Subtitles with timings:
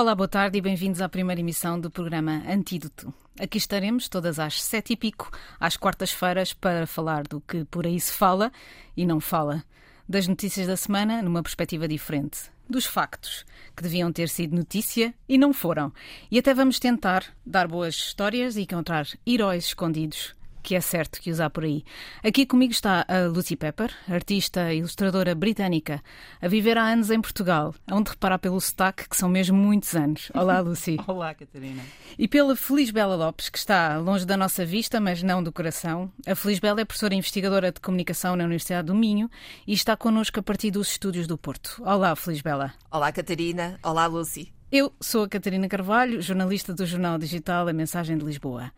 [0.00, 3.12] Olá, boa tarde e bem-vindos à primeira emissão do programa Antídoto.
[3.38, 5.30] Aqui estaremos todas às sete e pico,
[5.60, 8.50] às quartas-feiras, para falar do que por aí se fala
[8.96, 9.62] e não fala.
[10.08, 12.50] Das notícias da semana numa perspectiva diferente.
[12.66, 13.44] Dos factos,
[13.76, 15.92] que deviam ter sido notícia e não foram.
[16.30, 21.30] E até vamos tentar dar boas histórias e encontrar heróis escondidos que é certo que
[21.30, 21.84] usar por aí.
[22.22, 26.02] Aqui comigo está a Lucy Pepper, artista e ilustradora britânica,
[26.40, 30.30] a viver há anos em Portugal, onde reparar pelo sotaque que são mesmo muitos anos.
[30.34, 30.96] Olá, Lucy.
[31.06, 31.82] Olá, Catarina.
[32.18, 36.12] E pela Feliz Bela Lopes, que está longe da nossa vista, mas não do coração.
[36.26, 39.30] A Feliz Bela é professora investigadora de comunicação na Universidade do Minho
[39.66, 41.82] e está connosco a partir dos estúdios do Porto.
[41.84, 42.72] Olá, Feliz Bela.
[42.90, 43.78] Olá, Catarina.
[43.82, 44.52] Olá, Lucy.
[44.72, 48.70] Eu sou a Catarina Carvalho, jornalista do jornal digital A Mensagem de Lisboa.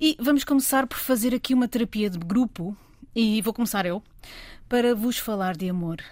[0.00, 2.76] E vamos começar por fazer aqui uma terapia de grupo,
[3.14, 4.02] e vou começar eu,
[4.68, 6.02] para vos falar de amor.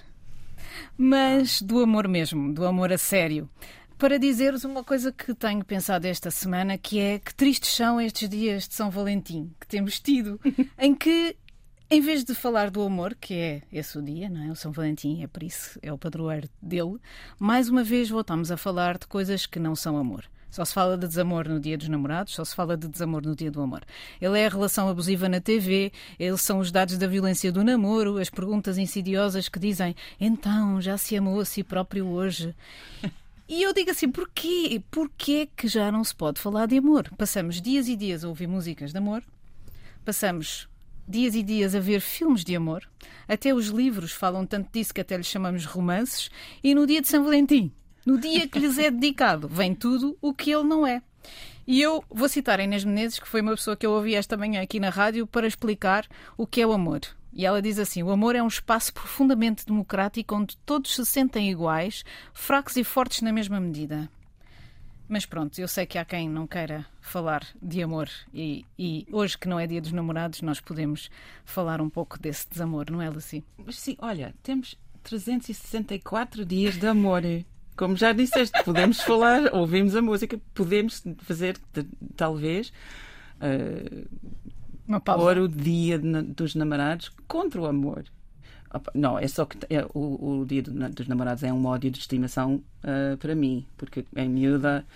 [0.97, 3.51] Mas do amor mesmo, do amor a sério.
[3.99, 8.29] Para dizer-vos uma coisa que tenho pensado esta semana, que é que tristes são estes
[8.29, 10.41] dias de São Valentim que temos tido,
[10.79, 11.37] em que
[11.91, 14.51] em vez de falar do amor, que é esse o dia, não é?
[14.51, 16.99] O São Valentim é por isso, é o padroeiro dele,
[17.39, 20.25] mais uma vez voltamos a falar de coisas que não são amor.
[20.53, 23.35] Só se fala de desamor no dia dos namorados, só se fala de desamor no
[23.35, 23.83] dia do amor.
[24.21, 28.19] Ele é a relação abusiva na TV, eles são os dados da violência do namoro,
[28.19, 32.55] as perguntas insidiosas que dizem então já se amou a si próprio hoje.
[33.49, 34.83] E eu digo assim, porquê?
[34.91, 37.11] Porquê que já não se pode falar de amor?
[37.17, 39.25] Passamos dias e dias a ouvir músicas de amor,
[40.05, 40.69] passamos
[41.09, 42.87] dias e dias a ver filmes de amor,
[43.27, 46.31] até os livros falam tanto disso que até lhes chamamos romances,
[46.63, 47.73] e no dia de São Valentim
[48.05, 51.03] no dia que lhes é dedicado, vem tudo o que ele não é.
[51.67, 54.37] E eu vou citar a Inês Menezes, que foi uma pessoa que eu ouvi esta
[54.37, 57.01] manhã aqui na rádio, para explicar o que é o amor.
[57.33, 61.51] E ela diz assim: o amor é um espaço profundamente democrático onde todos se sentem
[61.51, 62.05] iguais,
[62.35, 64.11] fracos e fortes na mesma medida.
[65.09, 69.37] Mas pronto, eu sei que há quem não queira falar de amor e, e, hoje,
[69.37, 71.11] que não é dia dos namorados, nós podemos
[71.45, 73.45] falar um pouco desse desamor, não é, Lucy?
[73.71, 77.23] Sim, olha, temos 364 dias de amor.
[77.77, 81.57] Como já disseste, podemos falar, ouvimos a música, podemos fazer,
[82.17, 82.73] talvez,
[83.41, 84.07] uh,
[84.87, 85.23] Uma pausa.
[85.23, 88.05] pôr o dia dos namorados contra o amor.
[88.95, 92.63] Não, é só que é, o, o, dia dos namorados é um ódio de estimação
[92.83, 94.87] uh, para mim, porque em miúda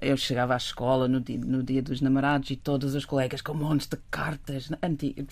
[0.00, 3.54] eu chegava à escola no dia, no dia dos namorados e todos os colegas com
[3.54, 4.70] montes de cartas.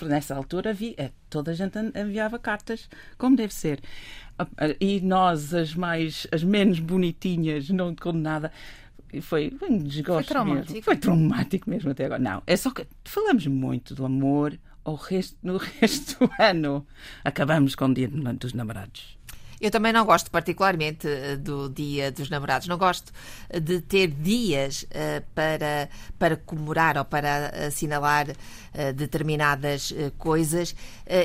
[0.03, 3.81] Nessa altura havia, é, toda a gente enviava cartas, como deve ser.
[4.79, 8.53] E nós, as mais, as menos bonitinhas, não com nada.
[9.23, 10.25] Foi, foi um desgosto.
[10.27, 10.73] Foi traumático.
[10.73, 10.85] Mesmo.
[10.85, 12.21] Foi traumático mesmo até agora.
[12.21, 14.57] Não, é só que falamos muito do amor
[14.95, 16.87] resto, no resto do ano.
[17.25, 19.21] Acabamos com o dia dos namorados.
[19.61, 22.67] Eu também não gosto particularmente eh, do Dia dos Namorados.
[22.67, 23.13] Não gosto
[23.51, 30.75] eh, de ter dias uh, para, para comemorar ou para assinalar uh, determinadas uh, coisas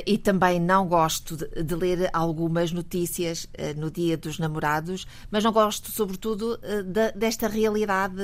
[0.06, 3.48] e também não gosto de, de ler algumas notícias
[3.78, 8.16] no Dia dos Namorados, mas não gosto, sobretudo, de, desta realidade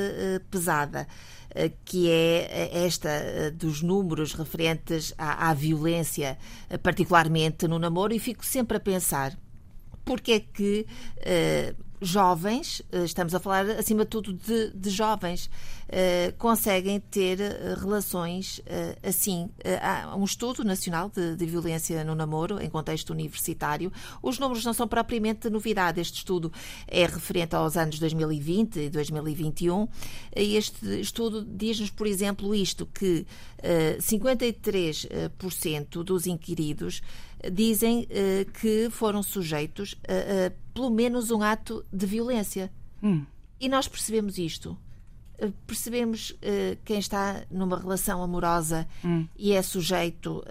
[0.49, 1.07] pesada
[1.83, 6.37] que é esta dos números referentes à, à violência,
[6.81, 9.37] particularmente no namoro, e fico sempre a pensar
[10.03, 10.85] porque é que
[11.17, 17.37] uh, jovens, uh, estamos a falar acima de tudo de, de jovens, uh, conseguem ter
[17.79, 18.59] relações
[19.03, 19.49] assim.
[19.81, 23.91] há um estudo nacional de, de, violência no namoro, em contexto universitário.
[24.21, 26.01] Os números não são propriamente novidade.
[26.01, 26.51] Este estudo
[26.87, 29.87] é referente aos anos 2020 e 2021.
[30.35, 33.25] E este estudo diz-nos, por exemplo, isto: que
[33.99, 37.01] 53% dos inquiridos
[37.49, 42.71] dizem uh, que foram sujeitos a, a, pelo menos um ato de violência.
[43.01, 43.25] Hum.
[43.59, 44.77] E nós percebemos isto.
[45.41, 49.27] Uh, percebemos uh, quem está numa relação amorosa hum.
[49.37, 50.43] e é sujeito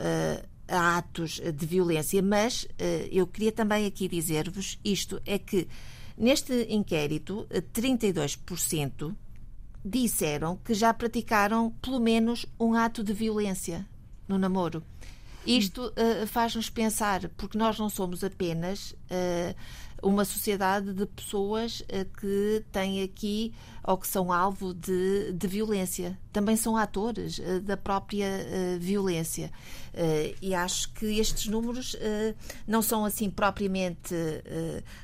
[0.67, 2.65] a atos de violência, mas
[3.11, 5.67] eu queria também aqui dizer-vos isto: é que
[6.17, 7.45] neste inquérito,
[7.75, 9.13] 32%
[9.85, 13.85] disseram que já praticaram pelo menos um ato de violência
[14.29, 14.85] no namoro.
[15.47, 19.55] Isto uh, faz-nos pensar, porque nós não somos apenas uh,
[20.02, 23.52] uma sociedade de pessoas uh, que têm aqui
[23.82, 26.19] ou que são alvo de, de violência.
[26.32, 28.29] Também são atores da própria
[28.79, 29.50] violência.
[30.41, 31.97] e acho que estes números
[32.69, 34.14] não são assim propriamente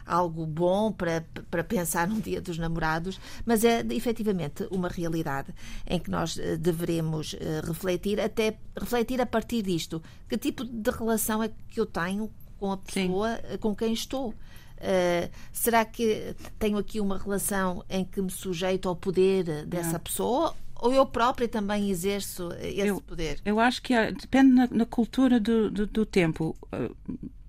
[0.05, 5.53] algo bom para, para pensar num dia dos namorados, mas é efetivamente uma realidade
[5.87, 7.35] em que nós deveremos
[7.67, 12.73] refletir, até refletir a partir disto que tipo de relação é que eu tenho com
[12.73, 13.59] a pessoa Sim.
[13.59, 14.35] com quem estou?
[14.77, 20.55] Uh, será que tenho aqui uma relação em que me sujeito ao poder dessa pessoa?
[20.77, 23.41] Ou eu própria também exerço esse eu, poder?
[23.45, 26.55] Eu acho que é, depende na, na cultura do, do, do, tempo.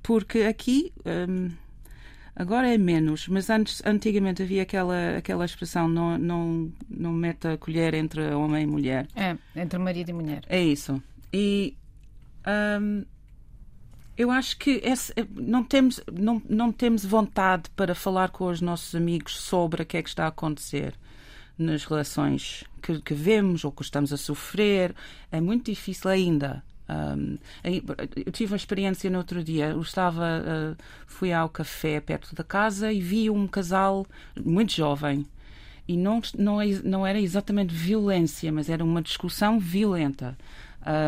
[0.02, 0.94] Porque aqui.
[1.06, 1.50] Um,
[2.40, 7.58] Agora é menos, mas antes, antigamente havia aquela, aquela expressão: não, não, não meta a
[7.58, 9.08] colher entre homem e mulher.
[9.16, 10.44] É, entre marido e mulher.
[10.48, 11.02] É isso.
[11.34, 11.76] E
[12.80, 13.04] hum,
[14.18, 18.96] eu acho que esse, não, temos, não, não temos vontade para falar com os nossos
[18.96, 20.96] amigos sobre o que é que está a acontecer
[21.58, 24.96] nas relações que, que vemos ou que estamos a sofrer.
[25.32, 26.64] É muito difícil ainda.
[26.90, 27.38] Um,
[28.26, 29.68] eu tive uma experiência no outro dia.
[29.68, 34.06] Eu estava, uh, fui ao café perto da casa e vi um casal
[34.44, 35.26] muito jovem.
[35.88, 40.38] E não, não, é, não era exatamente violência, mas era uma discussão violenta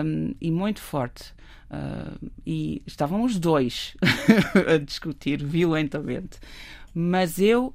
[0.05, 1.33] um, e muito forte.
[1.69, 3.95] Uh, e estavam os dois
[4.67, 6.39] a discutir violentamente.
[6.93, 7.73] Mas eu,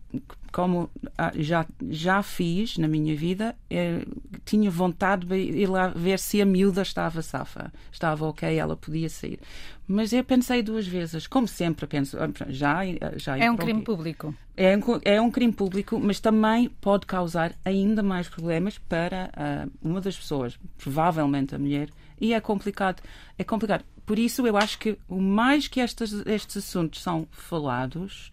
[0.52, 4.04] como ah, já, já fiz na minha vida, é,
[4.44, 9.08] tinha vontade de ir lá ver se a miúda estava safa, estava ok, ela podia
[9.08, 9.38] sair.
[9.86, 12.80] Mas eu pensei duas vezes, como sempre penso, ah, já,
[13.16, 14.34] já É um crime público.
[14.56, 19.70] É um, é um crime público, mas também pode causar ainda mais problemas para uh,
[19.82, 23.02] uma das pessoas, provavelmente a mulher, e é complicado.
[23.38, 23.84] É complicado.
[24.06, 28.30] Por isso eu acho que o mais que estes, estes assuntos são falados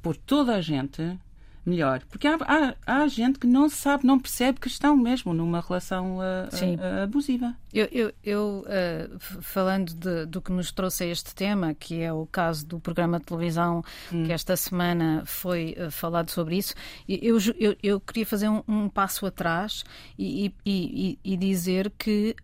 [0.00, 1.18] por toda a gente,
[1.66, 2.02] melhor.
[2.08, 6.18] Porque há, há, há, gente que não sabe, não percebe que estão mesmo numa relação
[6.18, 7.54] uh, uh, abusiva.
[7.74, 12.12] Eu, eu, eu uh, falando de, do que nos trouxe a este tema, que é
[12.12, 14.24] o caso do programa de televisão hum.
[14.24, 16.74] que esta semana foi falado sobre isso,
[17.08, 19.84] eu, eu, eu queria fazer um, um passo atrás
[20.18, 22.34] e, e, e, e dizer que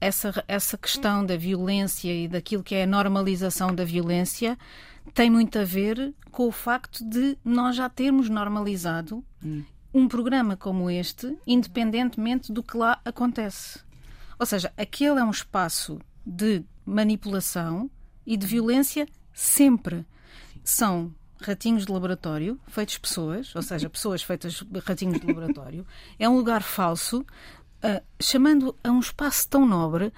[0.00, 4.58] essa, essa questão da violência e daquilo que é a normalização da violência
[5.14, 9.64] tem muito a ver com o facto de nós já termos normalizado hum.
[9.92, 13.80] um programa como este, independentemente do que lá acontece.
[14.38, 17.90] Ou seja, aquele é um espaço de manipulação
[18.24, 20.06] e de violência sempre.
[20.62, 25.86] São ratinhos de laboratório, feitos pessoas, ou seja, pessoas feitas ratinhos de laboratório.
[26.18, 30.12] É um lugar falso, uh, chamando a um espaço tão nobre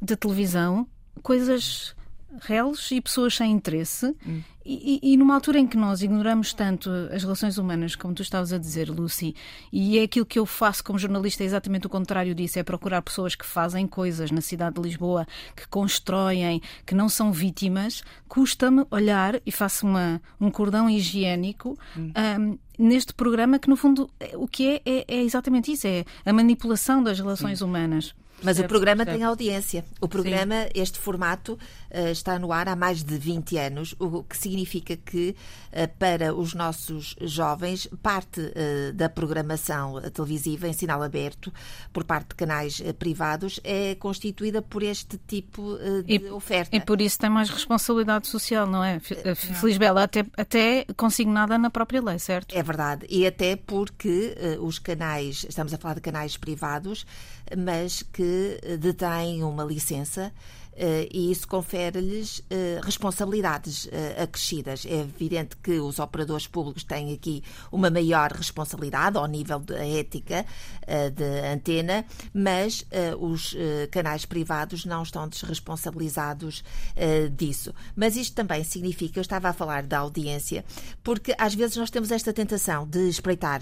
[0.00, 0.86] de televisão
[1.22, 1.94] coisas
[2.40, 4.14] réus e pessoas sem interesse.
[4.26, 4.42] Hum.
[4.68, 8.52] E, e, numa altura em que nós ignoramos tanto as relações humanas, como tu estavas
[8.52, 9.32] a dizer, Lucy,
[9.72, 13.00] e é aquilo que eu faço como jornalista, é exatamente o contrário disso: é procurar
[13.00, 15.24] pessoas que fazem coisas na cidade de Lisboa,
[15.54, 21.78] que constroem, que não são vítimas, custa-me olhar e faço uma, um cordão higiênico.
[21.96, 22.12] Hum.
[22.40, 26.32] Um, neste programa que no fundo o que é, é, é exatamente isso é a
[26.32, 29.84] manipulação das relações humanas mas o programa tem audiência.
[30.00, 30.70] O programa, Sim.
[30.74, 35.34] este formato, uh, está no ar há mais de 20 anos, o que significa que,
[35.72, 41.52] uh, para os nossos jovens, parte uh, da programação televisiva em sinal aberto,
[41.92, 46.76] por parte de canais privados, é constituída por este tipo de e, oferta.
[46.76, 49.00] E por isso tem mais responsabilidade social, não é?
[49.00, 52.56] Felizbela, até, até consignada na própria lei, certo?
[52.56, 53.06] É verdade.
[53.08, 57.06] E até porque os canais, estamos a falar de canais privados,
[57.56, 60.32] mas que detêm uma licença
[61.10, 62.44] e isso confere-lhes uh,
[62.82, 64.84] responsabilidades uh, acrescidas.
[64.84, 67.42] É evidente que os operadores públicos têm aqui
[67.72, 70.44] uma maior responsabilidade ao nível da ética
[71.14, 72.84] de antena, mas
[73.18, 73.56] os
[73.90, 76.62] canais privados não estão desresponsabilizados
[77.32, 77.74] disso.
[77.94, 80.64] Mas isto também significa, eu estava a falar da audiência,
[81.02, 83.60] porque às vezes nós temos esta tentação de espreitar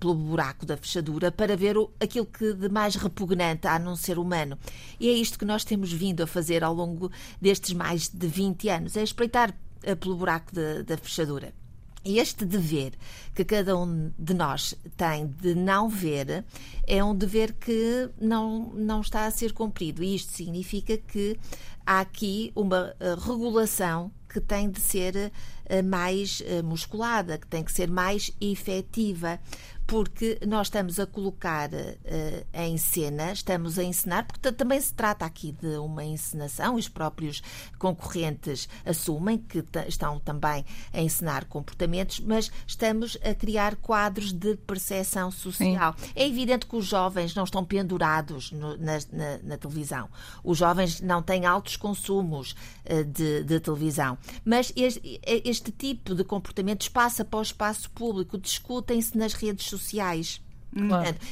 [0.00, 4.58] pelo buraco da fechadura para ver aquilo que de mais repugnante há num ser humano.
[4.98, 7.10] E é isto que nós temos vindo a fazer fazer ao longo
[7.40, 10.52] destes mais de 20 anos, é espreitar eh, pelo buraco
[10.86, 11.54] da fechadura.
[12.04, 12.92] E este dever
[13.34, 16.44] que cada um de nós tem de não ver
[16.86, 20.04] é um dever que não, não está a ser cumprido.
[20.04, 21.38] E isto significa que
[21.86, 25.32] há aqui uma eh, regulação que tem de ser
[25.84, 29.40] mais musculada, que tem que ser mais efetiva
[29.86, 35.24] porque nós estamos a colocar uh, em cena, estamos a encenar, porque também se trata
[35.24, 37.42] aqui de uma encenação, os próprios
[37.78, 45.30] concorrentes assumem que estão também a encenar comportamentos, mas estamos a criar quadros de percepção
[45.30, 45.94] social.
[45.98, 46.10] Sim.
[46.14, 50.08] É evidente que os jovens não estão pendurados no, na, na, na, televisão,
[50.42, 52.54] os jovens não têm altos consumos
[52.86, 58.38] uh, de, de, televisão, mas este, este tipo de comportamentos passa para o espaço público,
[58.38, 60.43] discutem-se nas redes sociais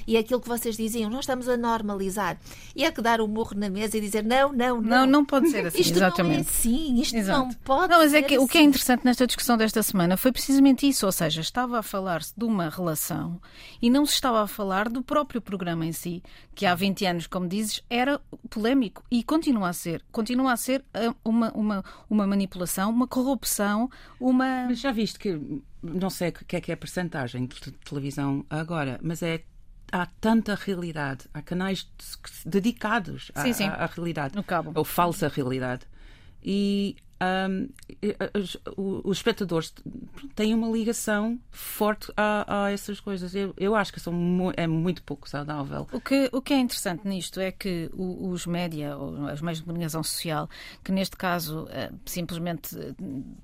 [0.06, 2.38] E é aquilo que vocês diziam, nós estamos a normalizar.
[2.74, 4.82] E é que dar o um morro na mesa e dizer não, não, não.
[4.82, 6.32] Não, não pode ser assim, isto exatamente.
[6.32, 7.38] não é assim, isto Exato.
[7.38, 8.44] não pode não, mas é que assim.
[8.44, 11.82] o que é interessante nesta discussão desta semana foi precisamente isso, ou seja, estava a
[11.82, 13.40] falar-se de uma relação
[13.80, 16.22] e não se estava a falar do próprio programa em si,
[16.54, 20.02] que há 20 anos, como dizes, era polémico e continua a ser.
[20.12, 24.66] Continua a ser ah, uma, uma, uma manipulação, uma corrupção, uma.
[24.68, 25.40] Mas já viste que
[25.82, 29.42] não sei o que é que é a percentagem de televisão agora, mas é
[29.90, 31.86] há tanta realidade, há canais
[32.46, 33.64] dedicados à, sim, sim.
[33.64, 34.72] à, à realidade, no cabo.
[34.74, 35.86] ou falsa realidade.
[36.42, 37.68] E um,
[38.34, 38.56] os,
[39.04, 39.72] os, espectadores
[40.34, 43.34] têm uma ligação forte a, a essas coisas.
[43.34, 44.12] Eu, eu acho que são
[44.56, 45.86] é muito pouco saudável.
[45.92, 50.02] O que, o que é interessante nisto é que os média, os meios de comunicação
[50.02, 50.48] social,
[50.82, 52.76] que neste caso uh, simplesmente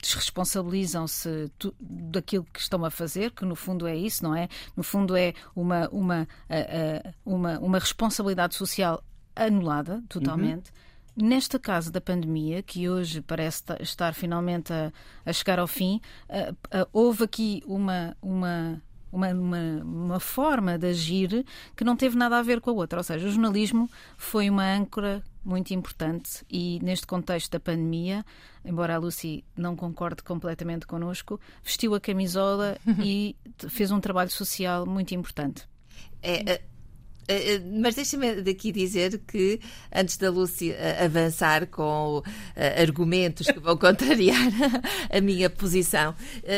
[0.03, 4.49] desresponsabilizam-se daquilo que estão a fazer, que no fundo é isso, não é?
[4.77, 9.03] No fundo é uma, uma, uh, uma, uma responsabilidade social
[9.37, 10.71] anulada totalmente.
[10.71, 10.88] Uhum
[11.21, 14.93] Nesta caso da pandemia, que hoje parece estar finalmente a,
[15.27, 16.01] a chegar ao fim,
[16.93, 21.45] houve aqui uma, uma, uma, uma, uma, forma de agir
[21.75, 23.01] que não teve nada a ver com a outra.
[23.01, 28.25] Ou seja, o jornalismo foi uma âncora muito importante e, neste contexto da pandemia,
[28.65, 33.35] embora a Lucy não concorde completamente connosco, vestiu a camisola e
[33.69, 35.67] fez um trabalho social muito importante.
[36.23, 36.63] É, eh,
[37.83, 39.61] mas deixa-me daqui dizer que,
[39.95, 42.23] antes da Lúcia eh, avançar com
[42.81, 44.49] argumentos que vão contrariar
[45.13, 46.15] a minha posição,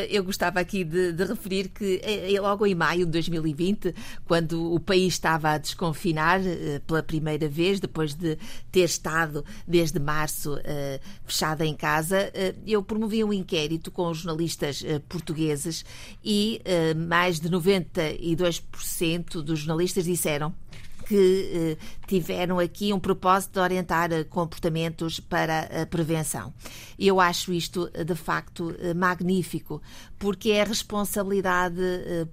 [0.09, 2.01] eu gostava aqui de, de, referir que
[2.39, 3.93] logo em maio de 2020,
[4.25, 6.39] quando o país estava a desconfinar
[6.87, 8.37] pela primeira vez, depois de
[8.71, 10.57] ter estado desde março
[11.25, 12.31] fechada em casa,
[12.65, 15.85] eu promovi um inquérito com os jornalistas portugueses
[16.23, 16.61] e
[16.95, 20.53] mais de 92% dos jornalistas disseram
[21.11, 21.77] que eh,
[22.07, 26.53] tiveram aqui um propósito de orientar eh, comportamentos para a prevenção.
[26.97, 29.81] Eu acho isto, eh, de facto, magnífico,
[30.21, 31.81] porque é a responsabilidade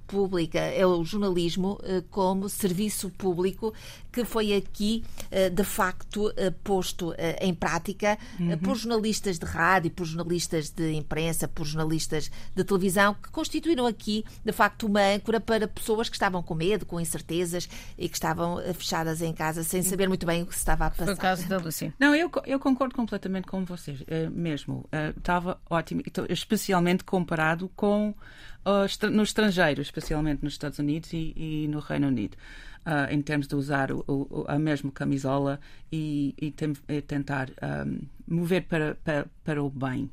[0.07, 1.79] pública, é o jornalismo
[2.11, 3.73] como serviço público
[4.13, 5.05] que foi aqui,
[5.53, 8.59] de facto, posto em prática uhum.
[8.59, 14.25] por jornalistas de rádio, por jornalistas de imprensa, por jornalistas de televisão, que constituíram aqui,
[14.45, 18.59] de facto, uma âncora para pessoas que estavam com medo, com incertezas e que estavam
[18.75, 21.05] fechadas em casa sem saber muito bem o que se estava a passar.
[21.07, 21.93] Foi o caso da Lucy.
[21.99, 24.89] Não, eu, eu concordo completamente com vocês, uh, mesmo.
[24.93, 28.13] Uh, estava ótimo, especialmente comparado com
[28.67, 32.37] uh, no estrangeiro, especialmente nos Estados Unidos e, e no Reino Unido.
[32.85, 35.61] Uh, em termos de usar o, o, a mesma camisola
[35.93, 37.51] e, e, tem, e tentar
[37.87, 40.11] um, mover para, para, para o bem.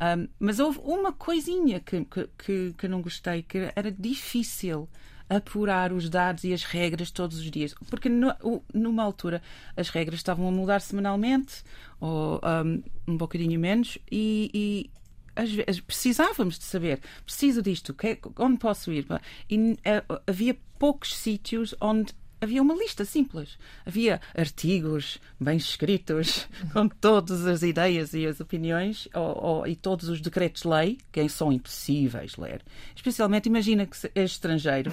[0.00, 2.06] Um, mas houve uma coisinha que,
[2.38, 4.88] que, que não gostei, que era difícil
[5.28, 7.74] apurar os dados e as regras todos os dias.
[7.88, 8.34] Porque no,
[8.74, 9.40] numa altura
[9.76, 11.64] as regras estavam a mudar semanalmente,
[11.98, 15.01] ou um, um bocadinho menos, e, e
[15.34, 19.06] às precisávamos de saber, preciso disto, que, onde posso ir?
[19.48, 23.56] E uh, havia poucos sítios onde havia uma lista simples.
[23.86, 30.08] Havia artigos bem escritos com todas as ideias e as opiniões ou, ou, e todos
[30.08, 32.62] os decretos-lei que são impossíveis ler.
[32.96, 34.92] Especialmente, imagina que é estrangeiro.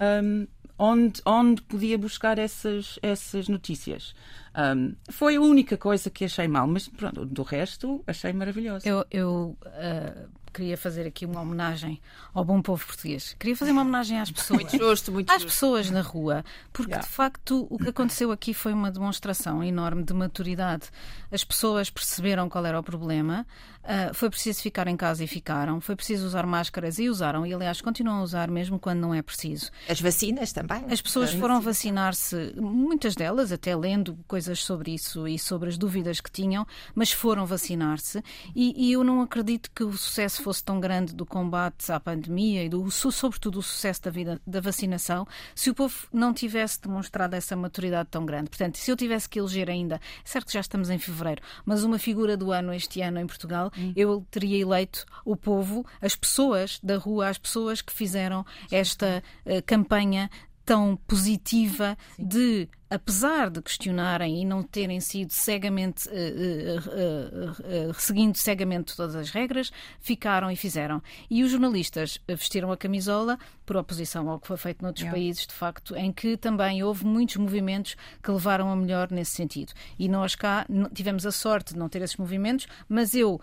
[0.00, 0.46] Um,
[0.78, 4.14] onde, onde podia buscar essas, essas notícias.
[4.56, 8.88] Um, foi a única coisa que achei mal, mas pronto, do resto achei maravilhoso.
[8.88, 12.00] Eu, eu uh, queria fazer aqui uma homenagem
[12.32, 13.36] ao bom povo português.
[13.38, 14.62] Queria fazer uma homenagem às pessoas.
[14.62, 16.42] Muito justo, muito Às pessoas na rua.
[16.72, 17.06] Porque, yeah.
[17.06, 20.88] de facto, o que aconteceu aqui foi uma demonstração enorme de maturidade.
[21.30, 23.46] As pessoas perceberam qual era o problema.
[23.86, 25.80] Uh, foi preciso ficar em casa e ficaram.
[25.80, 27.46] Foi preciso usar máscaras e usaram.
[27.46, 29.70] E, aliás, continuam a usar mesmo quando não é preciso.
[29.88, 30.84] As vacinas também.
[30.90, 36.20] As pessoas foram vacinar-se, muitas delas, até lendo coisas sobre isso e sobre as dúvidas
[36.20, 38.22] que tinham, mas foram vacinar-se.
[38.54, 42.64] E, e eu não acredito que o sucesso fosse tão grande do combate à pandemia
[42.64, 47.36] e do, sobretudo o sucesso da vida da vacinação se o povo não tivesse demonstrado
[47.36, 48.50] essa maturidade tão grande.
[48.50, 51.84] Portanto, se eu tivesse que eleger ainda, é certo que já estamos em fevereiro, mas
[51.84, 53.92] uma figura do ano este ano em Portugal, hum.
[53.96, 59.62] eu teria eleito o povo, as pessoas da rua, as pessoas que fizeram esta uh,
[59.64, 60.30] campanha
[60.64, 62.26] tão positiva Sim.
[62.26, 69.16] de apesar de questionarem e não terem sido cegamente, uh, uh, uh, seguindo cegamente todas
[69.16, 71.02] as regras, ficaram e fizeram.
[71.28, 75.18] E os jornalistas vestiram a camisola por oposição ao que foi feito noutros yeah.
[75.18, 79.72] países, de facto, em que também houve muitos movimentos que levaram a melhor nesse sentido.
[79.98, 80.64] E nós cá
[80.94, 83.40] tivemos a sorte de não ter esses movimentos, mas eu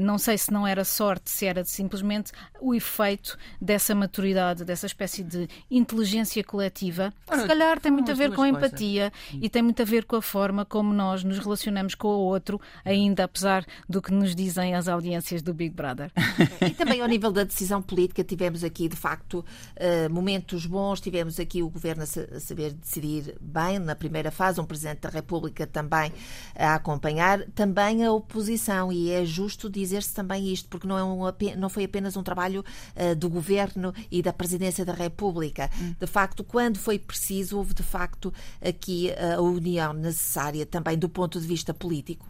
[0.00, 5.22] não sei se não era sorte, se era simplesmente o efeito dessa maturidade, dessa espécie
[5.22, 7.14] de inteligência coletiva.
[7.28, 8.63] Ora, se calhar tem muito a ver com a empatia
[9.40, 12.60] e tem muito a ver com a forma como nós nos relacionamos com o outro,
[12.84, 16.10] ainda apesar do que nos dizem as audiências do Big Brother.
[16.60, 19.44] E também ao nível da decisão política, tivemos aqui, de facto,
[19.76, 21.00] eh, momentos bons.
[21.00, 25.66] Tivemos aqui o governo a saber decidir bem na primeira fase, um Presidente da República
[25.66, 26.12] também
[26.54, 28.92] a acompanhar, também a oposição.
[28.92, 31.20] E é justo dizer-se também isto, porque não, é um,
[31.58, 32.64] não foi apenas um trabalho
[32.96, 35.70] uh, do governo e da Presidência da República.
[35.80, 35.94] Hum.
[35.98, 38.32] De facto, quando foi preciso, houve de facto
[38.62, 42.26] aqui a união necessária também do ponto de vista político.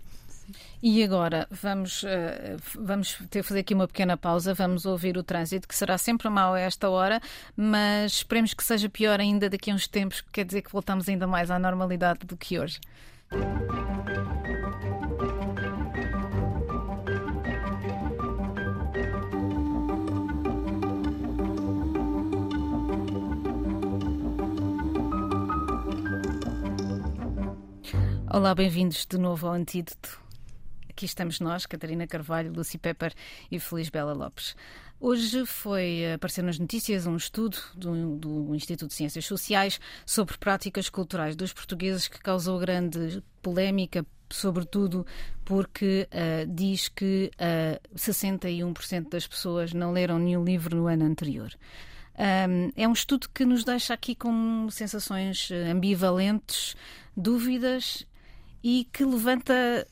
[0.83, 5.67] E agora vamos, eh, vamos ter fazer aqui uma pequena pausa, vamos ouvir o trânsito,
[5.67, 7.21] que será sempre mau a esta hora,
[7.57, 11.09] mas esperemos que seja pior ainda daqui a uns tempos, que quer dizer que voltamos
[11.09, 12.79] ainda mais à normalidade do que hoje.
[28.37, 30.21] Olá, bem-vindos de novo ao Antídoto.
[30.91, 33.15] Aqui estamos nós, Catarina Carvalho, Lucy Pepper
[33.49, 34.57] e Feliz Bela Lopes.
[34.99, 40.89] Hoje foi aparecer nas notícias um estudo do, do, Instituto de Ciências Sociais sobre práticas
[40.89, 45.07] culturais dos portugueses que causou grande polémica, sobretudo
[45.45, 51.05] porque uh, diz que uh, eh, 61% das pessoas não leram nenhum livro no ano
[51.05, 51.53] anterior.
[52.19, 56.75] Um, é um estudo que nos deixa aqui com sensações ambivalentes,
[57.17, 58.05] dúvidas
[58.65, 59.87] e que levanta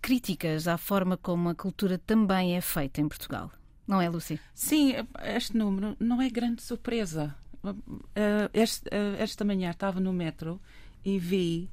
[0.00, 3.50] críticas à forma como a cultura também é feita em Portugal.
[3.84, 4.38] Não é, Lucy?
[4.54, 4.94] Sim,
[5.24, 7.34] este número não é grande surpresa.
[8.14, 10.60] Eh, este, eh, esta manhã estava no metro
[11.04, 11.68] e vi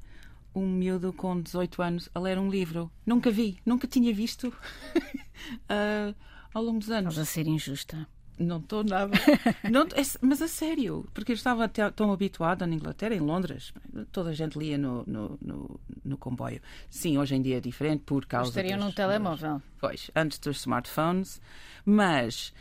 [0.55, 2.91] um miúdo com 18 anos a ler um livro.
[3.05, 6.15] Nunca vi, nunca tinha visto uh,
[6.51, 7.13] ao longo dos anos.
[7.13, 8.07] Estás a ser injusta.
[8.37, 9.11] Não estou nada.
[9.69, 13.73] Não, é, mas a sério, porque eu estava tão habituada na Inglaterra, em Londres,
[14.11, 16.61] toda a gente lia no, no, no, no comboio.
[16.89, 18.49] Sim, hoje em dia é diferente por causa.
[18.49, 19.61] Estariam num telemóvel.
[19.79, 21.41] Pois, antes dos smartphones.
[21.83, 22.53] Mas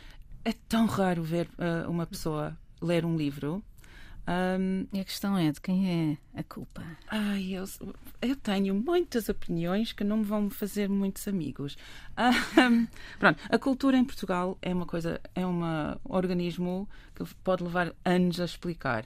[0.43, 3.63] é tão raro ver uh, uma pessoa ler um livro
[4.27, 6.83] um, e a questão é de quem é a culpa?
[7.07, 7.63] Ai, eu,
[8.21, 11.77] eu tenho muitas opiniões que não me vão fazer muitos amigos.
[12.17, 12.87] Um,
[13.17, 15.61] pronto, a cultura em Portugal é uma coisa, é um
[16.03, 19.05] organismo que pode levar anos a explicar.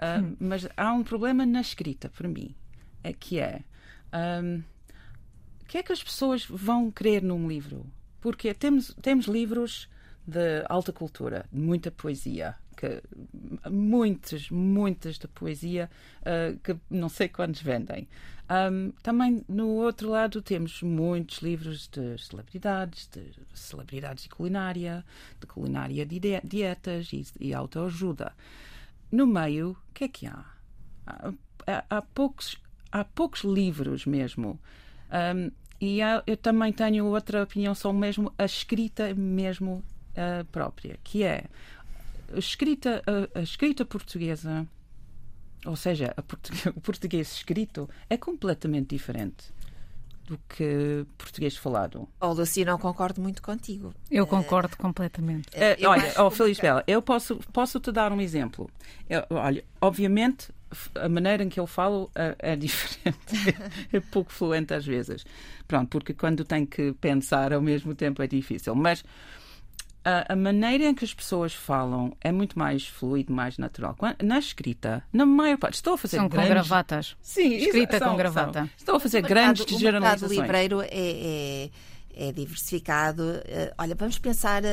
[0.00, 2.54] Um, mas há um problema na escrita, para mim,
[3.02, 3.62] é que é
[5.62, 7.86] o que é que as pessoas vão querer num livro?
[8.20, 9.88] Porque temos, temos livros
[10.26, 13.02] de alta cultura, de muita poesia, que
[13.68, 18.06] muitas, muitas da poesia uh, que não sei quantos vendem.
[18.48, 25.04] Um, também no outro lado temos muitos livros de celebridades, de celebridades de culinária,
[25.40, 28.32] de culinária de dietas e, e autoajuda.
[29.10, 30.44] No meio, o que é que há?
[31.04, 32.56] Há, há, poucos,
[32.92, 34.58] há poucos livros mesmo.
[35.10, 40.98] Um, e há, eu também tenho outra opinião sobre mesmo a escrita mesmo uh, própria,
[41.02, 41.44] que é
[42.34, 44.66] a escrita, a, a escrita portuguesa,
[45.64, 49.52] ou seja, português, o português escrito, é completamente diferente
[50.28, 52.06] do que português falado.
[52.20, 53.94] Oh, Lucia, não concordo muito contigo.
[54.10, 55.48] Eu concordo uh, completamente.
[55.48, 58.70] Uh, olha, oh, Feliz Bela, eu posso, posso te dar um exemplo.
[59.08, 60.52] Eu, olha, obviamente,
[60.94, 63.16] a maneira em que eu falo é, é diferente.
[63.90, 65.24] é pouco fluente às vezes.
[65.66, 68.74] Pronto, porque quando tem que pensar ao mesmo tempo é difícil.
[68.74, 69.02] Mas
[70.08, 73.96] a, a, maneira em que as pessoas falam é muito mais fluido, mais natural.
[74.22, 76.48] Na escrita, na maior parte, estou a fazer são grandes...
[76.48, 77.16] com gravatas.
[77.20, 78.60] Sim, escrita são, com gravata.
[78.60, 78.70] São.
[78.76, 80.38] Estou a fazer grandes mercado, generalizações.
[80.38, 81.70] O mercado livreiro é, é
[82.20, 83.22] é diversificado.
[83.22, 84.66] Uh, olha, vamos pensar uh,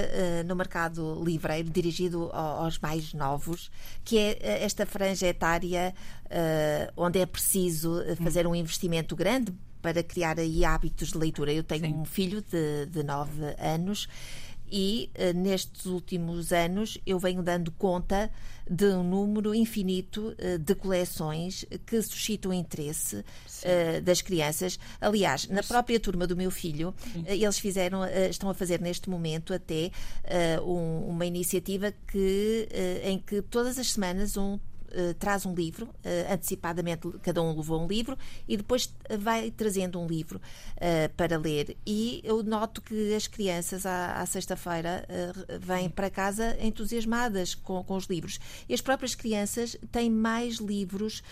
[0.47, 3.69] no mercado livreiro dirigido aos mais novos,
[4.03, 5.93] que é uh, esta franja etária
[6.97, 11.53] onde é preciso fazer um investimento grande para criar aí hábitos de leitura.
[11.53, 11.93] Eu tenho Sim.
[11.93, 14.09] um filho de, de 9 anos
[14.71, 18.31] e uh, nestes últimos anos eu venho dando conta
[18.69, 24.79] de um número infinito uh, de coleções que suscitam interesse uh, das crianças.
[24.99, 26.93] Aliás, na própria turma do meu filho,
[27.25, 29.91] eles fizeram, estão a fazer neste momento até
[30.65, 32.67] um, uma iniciativa que,
[33.03, 34.59] em que todas as semanas um
[34.95, 39.99] uh, traz um livro, uh, antecipadamente cada um levou um livro e depois vai trazendo
[39.99, 40.41] um livro
[41.15, 41.77] para ler.
[41.85, 45.05] E eu noto que as crianças, à, à sexta-feira,
[45.59, 48.39] vêm para casa entusiasmadas com, com os livros.
[48.67, 51.23] E as próprias crianças têm mais livros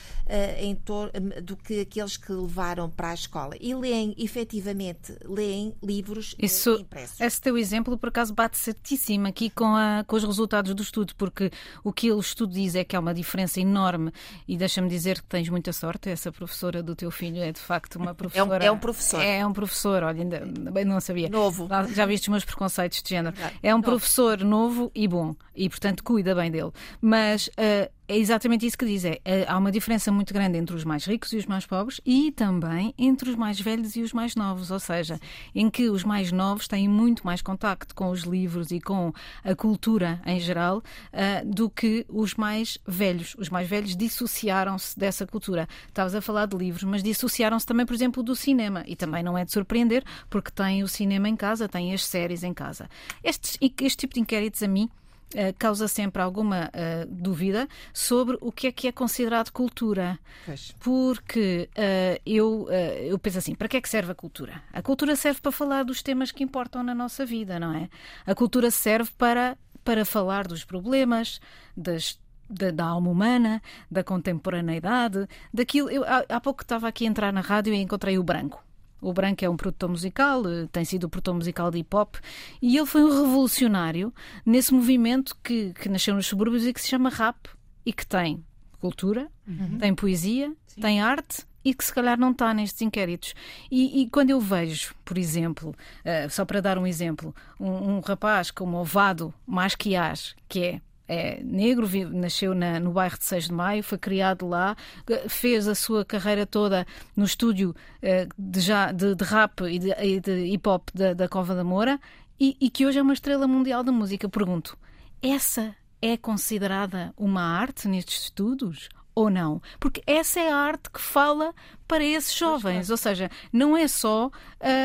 [1.43, 3.55] do que aqueles que levaram para a escola.
[3.59, 7.19] E leem, efetivamente, leem livros Isso, impressos.
[7.19, 11.13] Esse teu exemplo, por acaso, bate certíssimo aqui com, a, com os resultados do estudo,
[11.15, 11.51] porque
[11.83, 13.13] o que o estudo diz é que há uma
[13.53, 14.11] diferença enorme
[14.47, 16.09] e deixa-me dizer que tens muita sorte.
[16.09, 18.33] Essa professora do teu filho é de facto uma professora.
[18.63, 19.21] É um, é um professor.
[19.21, 20.39] É um professor, olha, ainda
[20.71, 21.29] bem não sabia.
[21.29, 21.67] Novo.
[21.93, 23.35] Já viste os meus preconceitos de género.
[23.61, 23.89] É um novo.
[23.89, 26.71] professor novo e bom e, portanto, cuida bem dele.
[27.01, 27.47] Mas.
[27.47, 29.05] Uh, é exatamente isso que diz.
[29.05, 32.01] É, é, há uma diferença muito grande entre os mais ricos e os mais pobres
[32.05, 34.71] e também entre os mais velhos e os mais novos.
[34.71, 35.19] Ou seja,
[35.55, 39.13] em que os mais novos têm muito mais contacto com os livros e com
[39.43, 43.35] a cultura em geral uh, do que os mais velhos.
[43.37, 45.67] Os mais velhos dissociaram-se dessa cultura.
[45.87, 48.83] Estavas a falar de livros, mas dissociaram-se também, por exemplo, do cinema.
[48.85, 52.43] E também não é de surpreender, porque têm o cinema em casa, têm as séries
[52.43, 52.89] em casa.
[53.23, 54.89] Estes, este tipo de inquéritos, a mim,
[55.33, 60.19] Uh, causa sempre alguma uh, dúvida sobre o que é que é considerado cultura.
[60.45, 60.75] Pois.
[60.79, 62.67] Porque uh, eu,
[63.01, 64.61] eu penso assim: para que é que serve a cultura?
[64.71, 67.89] A cultura serve para falar dos temas que importam na nossa vida, não é?
[68.25, 71.39] A cultura serve para, para falar dos problemas,
[71.75, 72.19] das
[72.49, 75.89] da, da, alma humana, da contemporaneidade, daquilo.
[75.89, 78.63] Eu, há, há pouco estava aqui a entrar na rádio e encontrei o branco.
[79.03, 82.15] O Branco é um produtor musical, eh, tem sido o produtor musical de hip hop,
[82.61, 84.13] e ele foi um revolucionário
[84.45, 87.49] nesse movimento que, que nasceu nos subúrbios e que se chama rap
[87.85, 88.43] e que tem
[88.79, 89.77] cultura, uhum.
[89.77, 90.81] tem poesia, Sim.
[90.81, 93.33] tem arte e que se calhar não está nestes inquéritos.
[93.71, 97.99] E, e quando eu vejo, por exemplo, uh, só para dar um exemplo, um, um
[97.99, 100.81] rapaz como o Vado Masquias, que é
[101.13, 104.75] é negro, vive, nasceu na, no bairro de 6 de Maio, foi criado lá,
[105.09, 109.79] eh, fez a sua carreira toda no estúdio eh, de, já, de, de rap e
[109.79, 111.99] de, de hip hop da, da Cova da Moura
[112.39, 114.27] e, e que hoje é uma estrela mundial da música.
[114.27, 114.77] Pergunto,
[115.21, 118.89] essa é considerada uma arte nestes estudos?
[119.15, 119.61] Ou não?
[119.79, 121.53] Porque essa é a arte que fala
[121.87, 122.89] para esses jovens.
[122.89, 124.31] Ou seja, não é só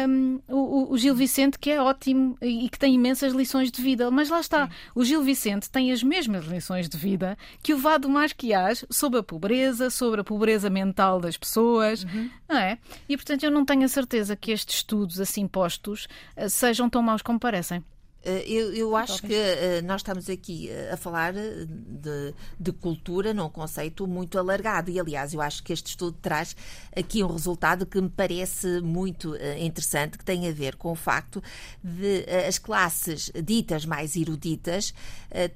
[0.09, 4.11] um, o, o, Gil Vicente que é ótimo e que tem imensas lições de vida,
[4.11, 4.67] mas lá está.
[4.67, 4.73] Sim.
[4.95, 9.23] O Gil Vicente tem as mesmas lições de vida que o Vado Masquias sobre a
[9.23, 12.31] pobreza, sobre a pobreza mental das pessoas, uhum.
[12.49, 12.79] não é?
[13.09, 17.03] E portanto eu não tenho a certeza que estes estudos assim postos eh, sejam tão
[17.03, 17.83] maus como parecem.
[18.25, 23.33] Eh, eu, eu acho que uh, nós estamos aqui uh, a falar de, de, cultura
[23.33, 26.57] num conceito muito alargado e, aliás, eu acho que este estudo traz
[26.97, 30.97] aqui um resultado que me parece muito uh, interessante, que tem a ver com o
[30.97, 31.43] facto
[31.83, 34.93] de as classes ditas mais eruditas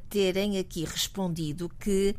[0.09, 2.15] terem aqui respondido que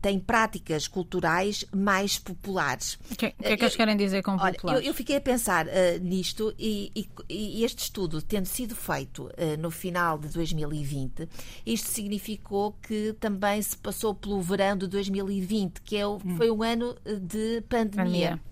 [0.00, 2.98] têm práticas culturais mais populares.
[3.10, 4.60] O que, que, é que eles querem dizer com populares?
[4.64, 5.66] Olha, eu, eu, fiquei a pensar
[6.00, 11.28] nisto e, e, e, este estudo, tendo sido feito no final de 2020,
[11.64, 16.18] isto significou que também se passou pelo verão de 2020, que é, hum.
[16.36, 18.38] foi um ano de pandemia.
[18.38, 18.51] pandemia.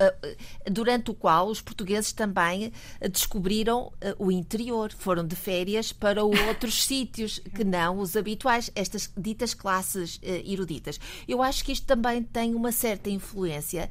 [0.00, 0.36] Eh,
[0.70, 6.24] durante o qual os portugueses também eh, descobriram eh, o interior, foram de férias para
[6.24, 10.98] outros sítios que não os habituais, estas ditas classes eruditas.
[11.28, 13.90] Eu acho que isto também tem uma certa influência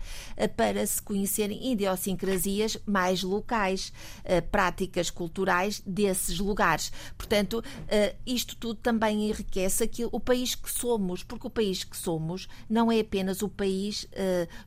[0.55, 3.91] para se conhecerem idiosincrasias mais locais,
[4.51, 6.91] práticas culturais desses lugares.
[7.17, 7.63] Portanto,
[8.25, 12.91] isto tudo também enriquece aquilo, o país que somos, porque o país que somos não
[12.91, 14.07] é apenas o país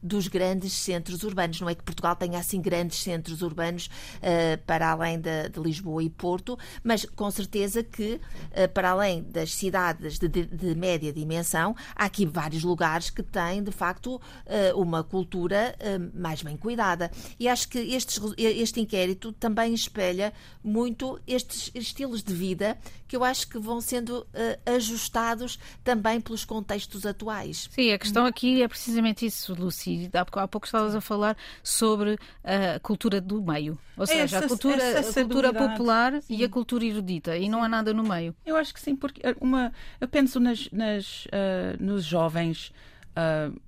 [0.02, 1.60] dos grandes centros urbanos urbanos.
[1.60, 6.02] Não é que Portugal tenha assim grandes centros urbanos uh, para além de, de, Lisboa
[6.02, 11.12] e Porto, mas com certeza que uh, para além das cidades de, de, de, média
[11.12, 15.74] dimensão, há aqui vários lugares que têm de facto uh, uma cultura
[16.14, 17.10] mais bem cuidada.
[17.38, 22.76] E acho que estes, este inquérito também espelha muito estes estilos de vida
[23.12, 24.26] que eu acho que vão sendo
[24.64, 27.68] ajustados também pelos contextos atuais.
[27.70, 30.08] Sim, a questão aqui é precisamente isso, Lucy.
[30.14, 33.78] Há pouco estavas a falar sobre a cultura do meio.
[33.98, 36.36] Ou seja, essa, a cultura, a cultura popular sim.
[36.36, 37.36] e a cultura erudita.
[37.36, 37.50] E sim.
[37.50, 38.34] não há nada no meio.
[38.46, 39.70] Eu acho que sim, porque uma,
[40.00, 42.72] eu penso nas, nas uh, nos jovens.
[43.10, 43.60] Uh,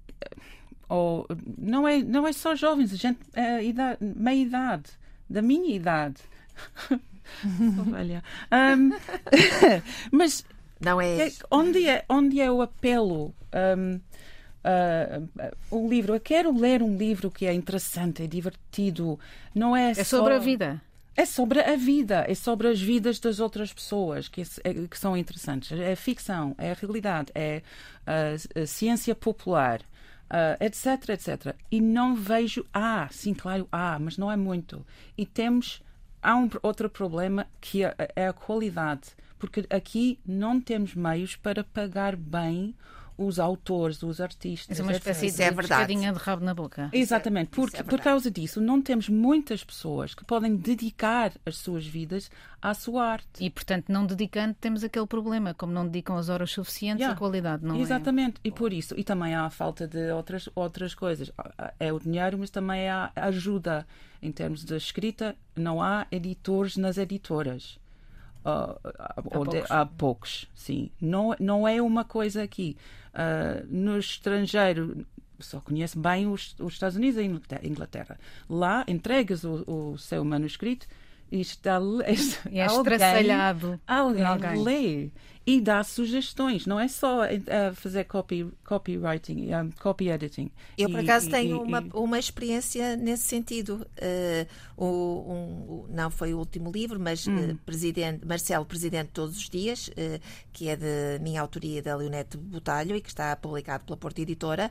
[0.88, 1.26] ou,
[1.58, 4.90] não, é, não é só jovens, a gente, é idade, meia idade,
[5.28, 6.22] da minha idade.
[8.52, 8.90] um,
[10.10, 10.44] mas
[10.80, 11.28] não é...
[11.28, 14.00] é, onde é onde é o apelo um,
[14.64, 15.28] uh,
[15.70, 16.14] um livro.
[16.14, 19.18] Eu quero ler um livro que é interessante, é divertido.
[19.54, 20.18] Não é, é só...
[20.18, 20.80] sobre a vida.
[21.16, 25.16] É sobre a vida, é sobre as vidas das outras pessoas que, é, que são
[25.16, 25.70] interessantes.
[25.70, 27.62] É ficção, é a realidade, é
[28.04, 29.80] a, a ciência popular,
[30.24, 31.54] uh, etc, etc.
[31.70, 32.66] E não vejo.
[32.74, 34.84] Ah, sim, claro, há, ah, mas não é muito.
[35.16, 35.80] E temos.
[36.26, 41.62] Há um outro problema que é, é a qualidade, porque aqui não temos meios para
[41.62, 42.74] pagar bem
[43.16, 44.78] os autores, os artistas.
[44.78, 46.90] É uma espécie de é pescadinha de rabo na boca.
[46.92, 51.86] Exatamente, porque, é por causa disso não temos muitas pessoas que podem dedicar as suas
[51.86, 53.44] vidas à sua arte.
[53.44, 57.14] E, portanto, não dedicando, temos aquele problema, como não dedicam as horas suficientes, yeah.
[57.14, 57.80] a qualidade não Exatamente.
[57.80, 57.94] é.
[57.94, 61.30] Exatamente, e por isso, e também há a falta de outras, outras coisas.
[61.78, 63.86] É o dinheiro, mas também há ajuda
[64.20, 65.36] em termos de escrita.
[65.54, 67.78] Não há editores nas editoras.
[68.44, 69.70] Uh, há, poucos.
[69.70, 70.90] há poucos, sim.
[71.00, 72.76] Não, não é uma coisa aqui.
[73.14, 75.06] Uh, no estrangeiro,
[75.38, 78.18] só conhece bem os, os, Estados Unidos e a Inglaterra.
[78.48, 80.86] Lá, entregas o, o seu manuscrito
[81.32, 81.78] e está,
[82.50, 83.80] e é estraçalhado.
[83.86, 85.10] Alguém, alguém lê
[85.46, 90.50] e dá sugestões, não é só uh, fazer copy, copywriting, um, copy editing.
[90.76, 91.90] Eu, por acaso, e, tenho e, uma, e...
[91.92, 93.86] uma experiência nesse sentido.
[93.98, 97.50] Uh, o, um, não foi o último livro, mas hum.
[97.50, 99.90] uh, presidente, Marcelo, Presidente Todos os Dias,
[100.52, 104.70] que é de minha autoria da Leonete Botalho e que está publicado pela Porta Editora,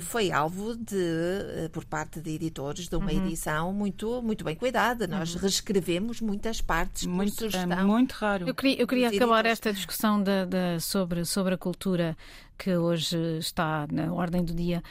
[0.00, 3.26] foi alvo de, por parte de editores, de uma uhum.
[3.26, 5.06] edição muito, muito bem cuidada.
[5.06, 5.42] Nós uhum.
[5.42, 7.78] reescrevemos muitas partes muito, por sugestão.
[7.78, 8.48] É muito raro.
[8.48, 12.16] Eu queria, eu queria acabar esta discussão discussão da, da, sobre, sobre a cultura
[12.56, 14.82] que hoje está na ordem do dia,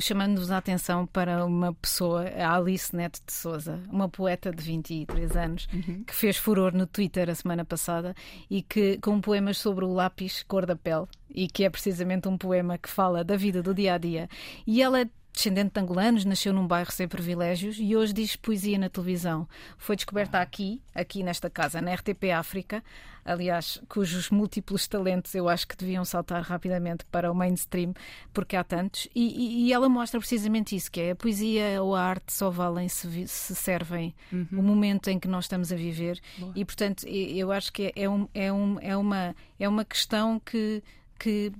[0.00, 5.36] chamando-vos a atenção para uma pessoa, a Alice Neto de Souza, uma poeta de 23
[5.36, 6.04] anos, uhum.
[6.04, 8.14] que fez furor no Twitter a semana passada
[8.48, 12.38] e que com poemas sobre o lápis cor da pele, e que é precisamente um
[12.38, 14.28] poema que fala da vida do dia a dia.
[14.66, 18.88] E ela descendente de angolanos, nasceu num bairro sem privilégios e hoje diz poesia na
[18.88, 19.48] televisão.
[19.78, 22.84] Foi descoberta aqui, aqui nesta casa, na RTP África,
[23.24, 27.94] aliás, cujos múltiplos talentos eu acho que deviam saltar rapidamente para o mainstream,
[28.32, 32.02] porque há tantos, e, e ela mostra precisamente isso, que é a poesia ou a
[32.02, 34.46] arte só valem se, se servem uhum.
[34.52, 36.52] o momento em que nós estamos a viver, Boa.
[36.54, 40.82] e portanto eu acho que é, um, é, um, é, uma, é uma questão que,
[41.18, 41.52] que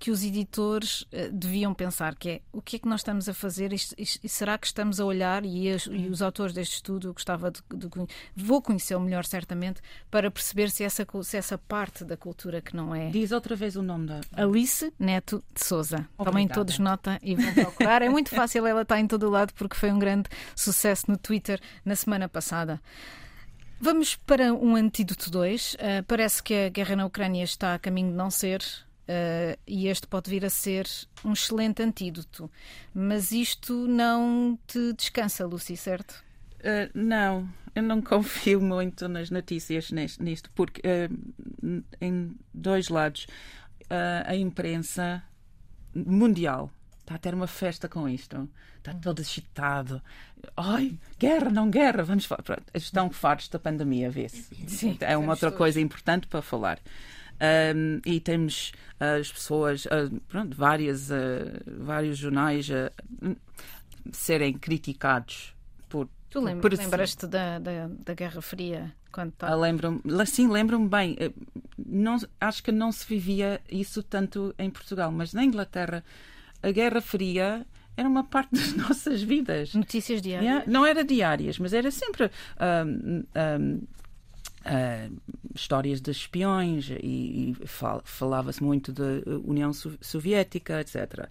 [0.00, 3.34] que os editores uh, deviam pensar, que é o que é que nós estamos a
[3.34, 3.78] fazer e,
[4.28, 7.60] será que estamos a olhar, e, as, e os autores deste estudo, eu gostava de,
[7.74, 7.88] de
[8.34, 12.94] vou conhecê-lo melhor certamente, para perceber se essa, se essa parte da cultura que não
[12.94, 13.10] é...
[13.10, 14.20] Diz outra vez o nome da...
[14.32, 16.08] Alice Neto de Souza.
[16.16, 18.00] Tomem todos nota e vão procurar.
[18.00, 21.18] é muito fácil, ela está em todo o lado porque foi um grande sucesso no
[21.18, 22.80] Twitter na semana passada.
[23.78, 25.74] Vamos para um antídoto 2.
[25.74, 28.62] Uh, eh, parece que a guerra na Ucrânia está a caminho de não ser
[29.10, 30.86] Uh, e este pode vir a ser
[31.24, 32.48] um excelente antídoto.
[32.94, 36.22] Mas isto não te descansa, Lucy, certo?
[36.60, 43.26] Uh, não, eu não confio muito nas notícias nisto, porque uh, em dois lados
[44.24, 45.20] a imprensa
[45.92, 46.70] mundial
[47.00, 48.48] está a ter uma festa com isto.
[48.78, 50.00] Está todo excitado.
[50.56, 52.44] Ai, guerra, não guerra, vamos falar.
[52.44, 54.46] Pronto, estão fartos da pandemia, vê-se.
[55.00, 55.58] É uma outra todos.
[55.58, 56.78] coisa importante para falar.
[57.40, 61.14] Um, e temos as pessoas, uh, pronto, várias, uh,
[61.78, 62.92] vários jornais a
[64.12, 65.54] serem criticados
[65.88, 66.08] por.
[66.28, 66.84] Tu lembras, por...
[66.84, 68.92] lembras-te da, da, da, Guerra Fria?
[69.10, 69.52] Quando tá...
[69.54, 71.16] lembro sim, lembro-me bem.
[71.18, 71.32] Eh,
[71.78, 76.04] não, acho que não se vivia isso tanto em Portugal, mas na Inglaterra
[76.62, 79.74] a Guerra Fria era uma parte das nossas vidas.
[79.74, 80.48] Notícias diárias?
[80.48, 80.70] Yeah?
[80.70, 82.30] Não era diárias, mas era sempre
[82.86, 83.24] um,
[83.60, 83.82] um,
[84.60, 85.16] Uh,
[85.54, 91.28] histórias de espiões e, e fal, falava-se muito da União Soviética, etc.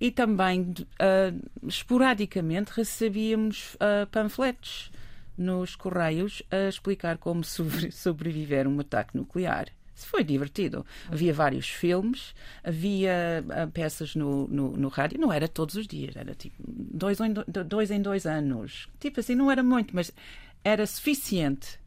[0.00, 4.90] E também, uh, esporadicamente, recebíamos uh, panfletos
[5.36, 9.68] nos correios a explicar como sobre, sobreviver a um ataque nuclear.
[9.94, 10.84] Foi divertido.
[11.10, 16.34] Havia vários filmes, havia peças no, no, no, rádio, não era todos os dias, era
[16.34, 17.34] tipo dois em,
[17.68, 18.88] dois em dois anos.
[18.98, 20.10] Tipo assim, não era muito, mas
[20.64, 21.78] era suficiente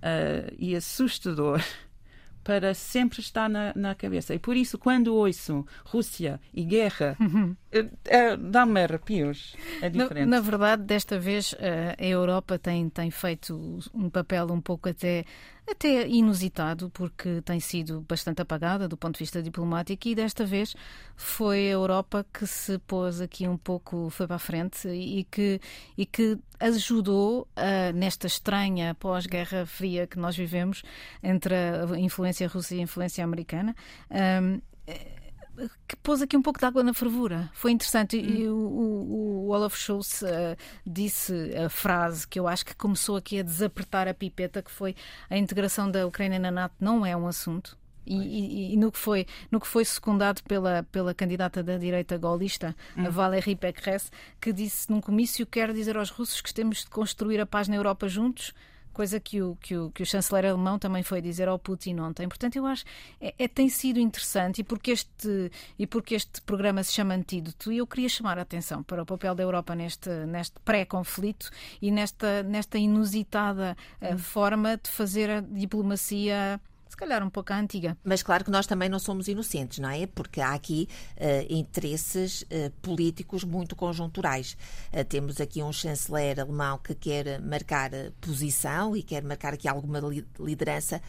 [0.00, 1.62] uh, e assustador
[2.42, 4.34] para sempre estar na, na cabeça.
[4.34, 7.54] E por isso, quando ouço Rússia e guerra, uhum.
[7.74, 9.56] uh, dá-me arrepios.
[9.80, 10.26] É diferente.
[10.26, 11.56] Na, na, verdade, desta vez, uh,
[11.98, 15.24] a Europa tem, tem feito um papel um pouco até
[15.70, 20.74] até inusitado, porque tem sido bastante apagada do ponto de vista diplomático, e desta vez
[21.16, 25.60] foi a Europa que se pôs aqui um pouco, foi para a frente e que,
[25.96, 30.82] e que ajudou uh, nesta estranha pós-Guerra Fria que nós vivemos
[31.22, 33.74] entre a influência russa e a influência americana.
[34.10, 34.60] Um,
[35.86, 37.50] que pôs aqui um pouco de água na fervura.
[37.52, 38.16] Foi interessante.
[38.16, 38.20] Hum.
[38.20, 43.40] E o, o, Olaf Scholz uh, disse a frase que eu acho que começou aqui
[43.40, 44.94] a desapertar a pipeta, que foi
[45.28, 47.78] a integração da Ucrânia na NATO não é um assunto.
[48.06, 52.16] E, e, e, no que foi no que foi secundado pela pela candidata da direita
[52.16, 53.06] gaulista, hum.
[53.06, 57.40] a Valérie Pécresse, que disse num comício quer dizer aos russos que temos de construir
[57.40, 58.52] a paz na Europa juntos
[59.00, 62.28] coisa que o, que o, que o chanceler alemão também foi dizer ao Putin ontem.
[62.28, 62.84] Portanto, eu acho
[63.18, 67.72] é, é tem sido interessante e porque este e porque este programa se chama Antídoto,
[67.72, 71.48] eu queria chamar a atenção para o papel da Europa neste neste pré-conflito
[71.80, 77.56] e nesta nesta inusitada uh, forma de fazer a diplomacia se calhar um pouco a
[77.56, 77.96] antiga.
[78.02, 80.08] Mas claro que nós também não somos inocentes, não é?
[80.08, 84.56] Porque há aqui uh, interesses uh, políticos muito conjunturais.
[84.92, 90.00] Uh, temos aqui um chanceler alemão que quer marcar posição e quer marcar aqui alguma
[90.40, 91.00] liderança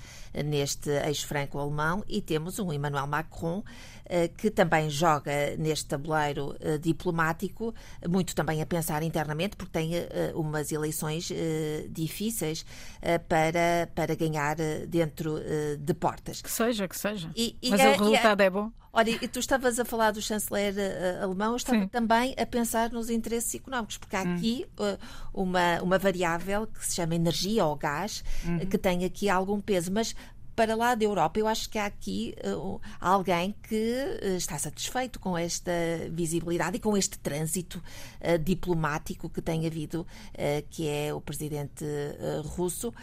[0.46, 3.63] neste eixo franco-alemão e temos um Emmanuel Macron
[4.38, 7.74] que também joga neste tabuleiro diplomático,
[8.10, 9.91] muito também a pensar internamente, porque tem
[10.36, 11.32] umas eleições
[11.89, 12.65] difíceis
[13.30, 15.39] para, para ganhar dentro
[15.78, 16.42] de portas.
[16.42, 17.30] Que seja, que seja.
[17.36, 18.72] E, e Mas é, o resultado é, é bom.
[18.94, 21.88] Olha, e tu estavas a falar do chanceler uh, alemão, eu estava Sim.
[21.88, 24.36] também a pensar nos interesses económicos, porque há hum.
[24.36, 24.98] aqui uh,
[25.34, 28.60] uma, uma variável que se chama energia ou gás, uhum.
[28.60, 30.14] que tem aqui algum peso, mas
[30.56, 35.20] para lá da Europa, eu acho que há aqui uh, alguém que uh, está satisfeito
[35.20, 35.72] com esta
[36.12, 37.82] visibilidade e com este trânsito
[38.22, 40.06] uh, diplomático que tem havido,
[40.70, 41.86] que é o presidente
[42.56, 42.94] russo.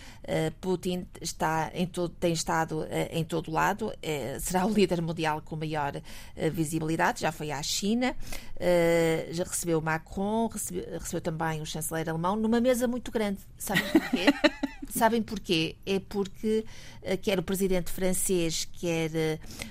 [0.60, 3.92] Putin está em todo, tem estado em todo lado,
[4.40, 6.00] será o líder mundial com maior
[6.52, 8.14] visibilidade, já foi à China,
[9.30, 13.40] já recebeu Macron, recebeu, recebeu também o chanceler alemão, numa mesa muito grande.
[13.56, 14.26] Sabem porquê?
[14.90, 15.76] Sabem porquê?
[15.86, 16.64] É porque
[17.22, 19.10] quer o presidente francês, quer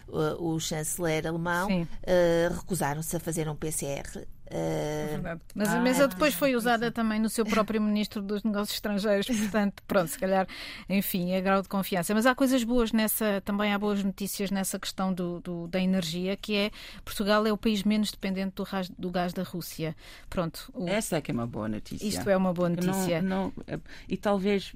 [0.07, 4.25] uh, o chanceler alemão, uh, recusaram-se a fazer um PCR.
[4.49, 9.27] Uh, Mas a mesa depois foi usada também no seu próprio Ministro dos Negócios Estrangeiros,
[9.27, 10.47] portanto, pronto, se calhar,
[10.87, 12.13] enfim, é grau de confiança.
[12.13, 16.37] Mas há coisas boas nessa, também há boas notícias nessa questão do, do da energia,
[16.37, 16.71] que é
[17.03, 19.93] Portugal é o país menos dependente do, ras, do gás da Rússia.
[20.29, 20.71] Pronto.
[20.73, 22.07] O, Essa é que é uma boa notícia.
[22.07, 23.21] Isto é uma boa notícia.
[23.21, 24.73] Não, não, e talvez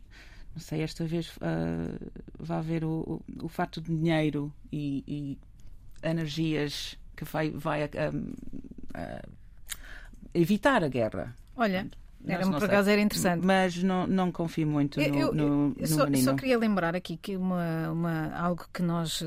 [0.54, 5.38] não sei, esta vez uh, vai haver o, o, o fato de dinheiro e, e
[6.08, 8.34] energias que vai, vai um,
[8.98, 9.30] uh,
[10.34, 11.36] evitar a guerra.
[11.56, 11.88] Olha,
[12.28, 13.46] era um, por acaso era interessante.
[13.46, 16.24] Mas não, não confio muito no, eu, no, no só, menino.
[16.24, 19.24] Só queria lembrar aqui que uma, uma, algo que nós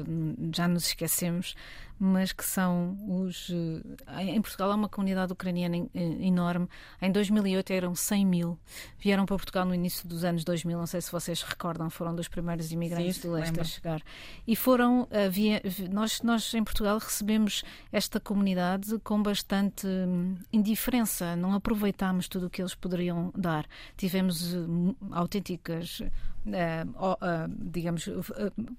[0.54, 1.54] já nos esquecemos
[1.98, 3.50] mas que são os.
[3.50, 6.68] Eh, em Portugal há uma comunidade ucraniana eh, enorme.
[7.00, 8.58] Em 2008 eram 100 mil.
[8.98, 12.28] Vieram para Portugal no início dos anos 2000, não sei se vocês recordam, foram dos
[12.28, 13.62] primeiros imigrantes Sim, do leste lembro.
[13.62, 14.02] a chegar.
[14.46, 15.08] E foram.
[15.10, 22.46] Havia, nós, nós em Portugal recebemos esta comunidade com bastante hum, indiferença, não aproveitámos tudo
[22.46, 23.66] o que eles poderiam dar.
[23.96, 26.02] Tivemos hum, autênticas
[27.48, 28.22] digamos, uh,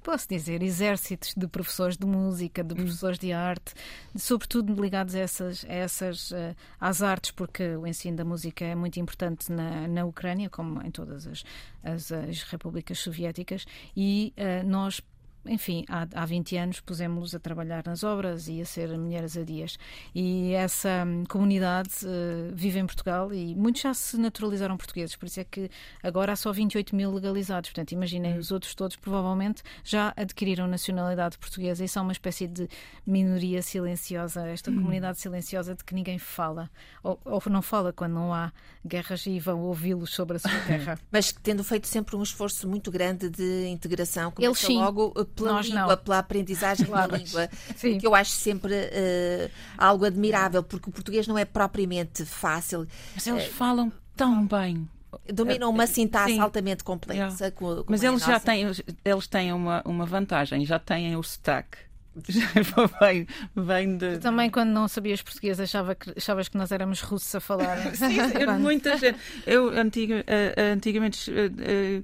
[0.04, 2.78] posso dizer, exércitos de professores de música, de hum.
[2.78, 3.74] professores de arte,
[4.16, 6.34] sobretudo ligados a essas, a essas
[6.80, 10.92] às artes, porque o ensino da música é muito importante na, na Ucrânia, como em
[10.92, 11.44] todas as,
[11.84, 14.34] as, as repúblicas soviéticas, e
[14.66, 15.02] nós
[15.48, 19.44] enfim, há, há 20 anos pusemos-nos a trabalhar nas obras e a ser mulheres a
[19.44, 19.78] dias.
[20.14, 25.26] E essa hum, comunidade uh, vive em Portugal e muitos já se naturalizaram portugueses, por
[25.26, 25.70] isso é que
[26.02, 27.70] agora há só 28 mil legalizados.
[27.70, 28.40] Portanto, imaginem, hum.
[28.40, 32.68] os outros todos provavelmente já adquiriram nacionalidade portuguesa e são uma espécie de
[33.06, 34.76] minoria silenciosa, esta hum.
[34.76, 36.70] comunidade silenciosa de que ninguém fala,
[37.04, 38.52] ou, ou não fala quando não há
[38.86, 41.00] guerras e vão ouvi-los sobre a sua terra.
[41.12, 44.78] Mas tendo feito sempre um esforço muito grande de integração, Eles, sim.
[44.78, 45.98] logo pela Nós língua, não.
[45.98, 47.12] pela aprendizagem claro.
[47.12, 47.98] da língua, Sim.
[47.98, 52.88] que eu acho sempre uh, algo admirável, porque o português não é propriamente fácil.
[53.14, 54.88] Mas eles uh, falam tão bem.
[55.32, 56.40] Dominam uma sintaxe Sim.
[56.40, 57.52] altamente complexa.
[57.52, 58.66] Com, Mas eles já têm,
[59.04, 61.78] eles têm uma, uma vantagem, já têm o sotaque.
[63.02, 64.20] vem, vem de...
[64.20, 67.78] Também, quando não sabias português, achava que, achavas que nós éramos russos a falar.
[67.96, 68.18] Sim,
[68.60, 69.20] muita gente.
[69.46, 72.04] Eu antiga, uh, antigamente uh,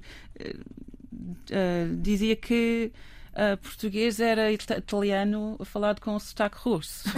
[1.20, 2.92] uh, dizia que
[3.32, 7.08] uh, português era italiano falado com sotaque russo.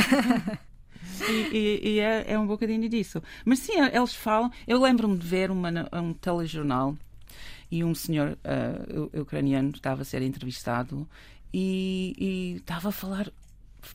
[1.28, 3.22] e, e, e é, é, um bocadinho disso.
[3.44, 4.50] Mas sim, eles falam.
[4.66, 6.96] Eu lembro-me de ver uma, um telejornal
[7.70, 11.08] e um senhor uh, ucraniano estava a ser entrevistado
[11.52, 13.30] e, e estava a falar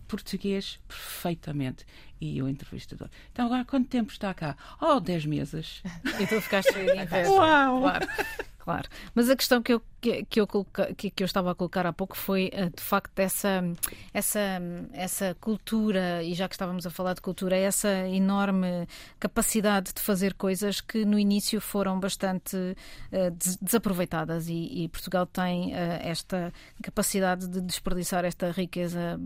[0.08, 1.86] português perfeitamente.
[2.22, 3.10] E o entrevistador.
[3.32, 4.58] Então, agora quanto tempo está cá?
[4.82, 5.82] Oh, 10 meses.
[6.20, 7.80] E tu ficaste em Uau!
[7.80, 8.08] Claro.
[8.70, 11.56] Claro, mas a questão que eu, que, que eu, coloca, que, que, eu estava a
[11.56, 13.63] colocar há pouco foi uh, de facto essa,
[14.13, 14.40] essa,
[14.94, 18.88] essa cultura, e já que estávamos a falar de cultura, essa enorme
[19.20, 25.26] capacidade de fazer coisas que no início foram bastante uh, des desaproveitadas e, e, Portugal
[25.26, 26.54] tem uh, esta
[26.84, 29.20] capacidade de desperdiçar esta riqueza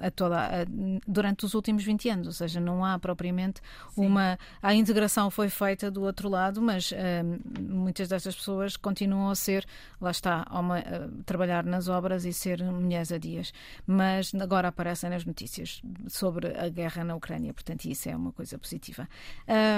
[0.00, 0.66] a toda,
[1.06, 4.06] durante os últimos 20 anos, ou seja, não há propriamente Sim.
[4.06, 4.38] uma.
[4.62, 6.90] A integração foi feita do outro lado, mas
[7.60, 8.45] muitas destas pessoas
[8.80, 9.66] continuam a ser,
[10.00, 10.82] lá está, uma,
[11.24, 13.52] trabalhar nas obras e ser mulheres a dias.
[13.86, 18.58] Mas agora aparecem nas notícias sobre a guerra na Ucrânia, portanto, isso é uma coisa
[18.58, 19.08] positiva.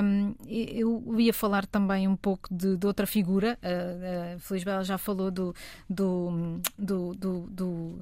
[0.03, 4.85] Um, eu ia falar também um pouco de, de outra figura, a, a Feliz Bela
[4.85, 5.55] já falou do,
[5.89, 8.01] do, do, do do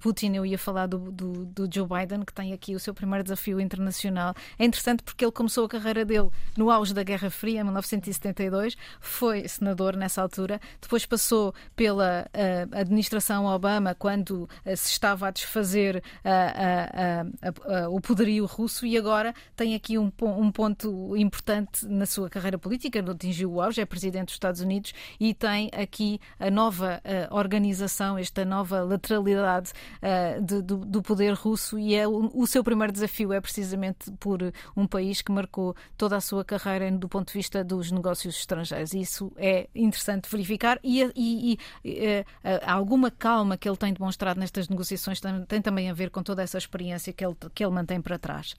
[0.00, 3.22] Putin, eu ia falar do, do, do, Joe Biden, que tem aqui o seu primeiro
[3.22, 4.34] desafio internacional.
[4.58, 8.76] É interessante porque ele começou a carreira dele no auge da Guerra Fria, em 1972,
[9.00, 15.30] foi senador nessa altura, depois passou pela uh, administração Obama, quando uh, se estava a
[15.30, 22.28] desfazer uh, o poderio russo, e agora tem aqui um, um ponto importante na sua
[22.28, 26.50] carreira política, não atingiu o auge, é presidente dos Estados Unidos e tem aqui a
[26.50, 27.00] nova
[27.30, 29.67] organização, esta nova lateralidade
[30.02, 34.10] uh, de, do, do, poder russo e é o, o, seu primeiro desafio é precisamente
[34.18, 34.40] por
[34.76, 38.92] um país que marcou toda a sua carreira do ponto de vista dos negócios estrangeiros.
[38.92, 44.68] Isso é interessante verificar e, e, e uh, alguma calma que ele tem demonstrado nestas
[44.68, 48.00] negociações tem, tem, também a ver com toda essa experiência que ele, que ele mantém
[48.00, 48.54] para trás.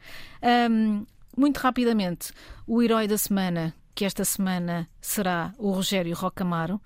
[0.69, 1.05] Um,
[1.37, 2.33] muito rapidamente,
[2.67, 6.81] o herói da semana, que esta semana será o Rogério Rocamaro.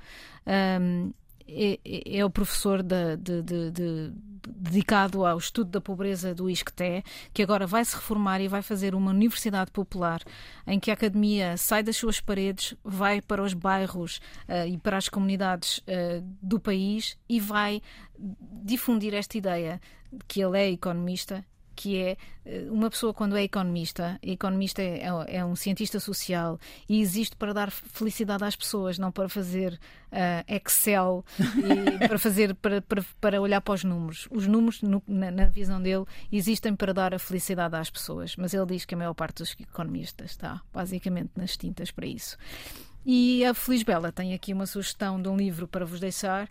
[0.80, 1.12] Um,
[1.48, 4.14] é, é, é, o professor de, de, de,
[4.48, 8.94] dedicado ao estudo da pobreza do ISCTE, que agora vai se reformar e vai fazer
[8.96, 10.22] uma universidade popular
[10.68, 14.18] em que a academia sai das suas paredes, vai para os bairros
[14.48, 17.82] uh, e para as comunidades uh, do país e vai
[18.64, 19.82] difundir esta ideia
[20.28, 21.44] que ele é economista
[21.76, 26.60] que é eh, uma pessoa quando é economista, economista é, é, é, um cientista social
[26.88, 29.80] e existe para dar felicidade às pessoas, não para fazer
[30.12, 34.28] uh, Excel e para fazer para, para, para, olhar para os números.
[34.32, 38.54] Os números, no, na, na, visão dele, existem para dar a felicidade às pessoas, mas
[38.54, 42.38] ele diz que a maior parte dos economistas está basicamente nas tintas para isso.
[43.06, 46.50] E a Feliz Bela tem aqui uma sugestão de um livro para vos deixar.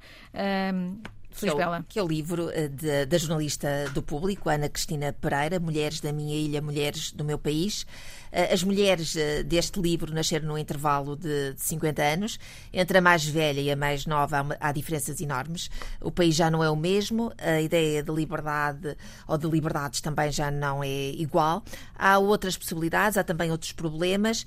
[0.75, 1.01] Um,
[1.33, 5.13] que é, o, que é o livro eh, de, da jornalista do público, Ana Cristina
[5.13, 7.87] Pereira, Mulheres da Minha Ilha, Mulheres do Meu País.
[8.31, 12.39] Eh, as mulheres eh, deste livro nasceram num intervalo de, de 50 anos.
[12.73, 15.71] Entre a mais velha e a mais nova há, há diferenças enormes.
[16.01, 20.31] O país já não é o mesmo, a ideia de liberdade ou de liberdades também
[20.31, 21.63] já não é igual.
[21.95, 24.47] Há outras possibilidades, há também outros problemas.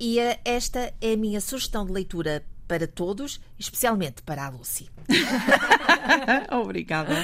[0.00, 4.88] E esta é a minha sugestão de leitura para todos, especialmente para a Lucy.
[6.52, 7.14] Obrigada.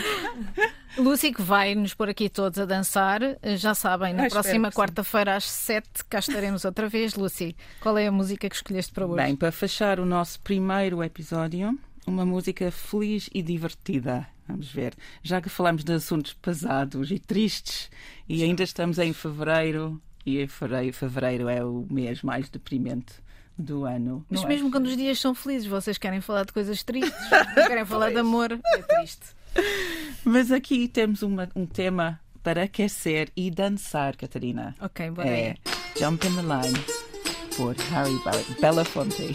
[0.97, 3.21] Lucy, que vai nos pôr aqui todos a dançar,
[3.57, 7.15] já sabem, na próxima quarta-feira às sete cá estaremos outra vez.
[7.15, 9.23] Lucy, qual é a música que escolheste para hoje?
[9.23, 14.27] Bem, para fechar o nosso primeiro episódio, uma música feliz e divertida.
[14.49, 14.95] Vamos ver.
[15.23, 17.91] Já que falamos de assuntos pesados e tristes
[18.29, 23.25] e ainda estamos em fevereiro, e fevereiro é o mês mais deprimente
[23.57, 24.25] do ano.
[24.29, 24.71] Mas mesmo é?
[24.71, 27.15] quando os dias são felizes, vocês querem falar de coisas tristes,
[27.67, 29.27] querem falar de amor, é triste.
[30.25, 34.75] Mas aqui temos uma, um tema para aquecer e dançar, Catarina.
[34.81, 35.57] Ok, bora é.
[35.99, 36.79] Jump in the Line,
[37.57, 38.19] por Harry
[38.61, 39.35] Belafonte.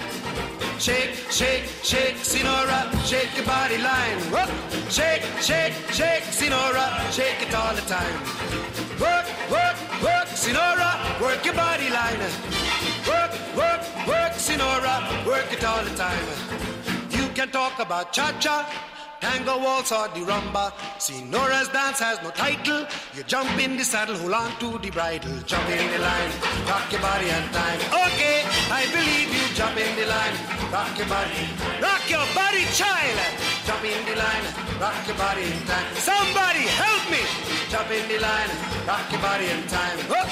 [0.81, 4.17] Shake, shake, shake, Sinora, shake your body line.
[4.31, 4.49] Work,
[4.89, 8.17] Shake, shake, shake, Sinora, shake it all the time.
[8.99, 12.19] Work, work, work, Sinora, work your body line.
[13.07, 16.25] Work, work, work, Sinora, work it all the time.
[17.11, 18.65] You can talk about cha-cha,
[19.21, 20.71] tango waltz or the rumba.
[20.97, 22.87] Senora's dance has no title.
[23.13, 25.37] You jump in the saddle, hold on to the bridle.
[25.45, 26.31] Jump in the line,
[26.67, 27.79] rock your body and time.
[28.07, 29.40] Okay, I believe you.
[29.61, 30.33] Jump in the line,
[30.73, 31.45] rock your body.
[31.79, 33.17] Rock your body, child.
[33.63, 34.45] Jump in the line,
[34.81, 35.85] rock your body in time.
[35.93, 37.21] Somebody help me.
[37.69, 38.49] Jump in the line,
[38.87, 39.99] rock your body in time.
[40.09, 40.27] Whoop.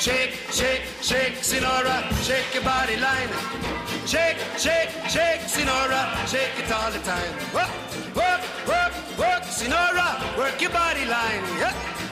[0.00, 3.28] Shake, shake, shake, Sinora, shake your body line.
[4.06, 7.32] Shake, shake, shake, Sinora, shake it all the time.
[7.52, 7.76] Work,
[8.16, 8.40] work,
[8.72, 11.44] work, work, Sinora, work your body line.
[11.60, 12.11] Yeah.